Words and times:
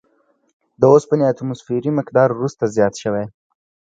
د 0.79 0.81
اوسپنې 0.93 1.23
اتوموسفیري 1.27 1.91
مقدار 1.99 2.29
وروسته 2.33 2.63
زیات 2.75 2.93
شوی. 3.03 3.25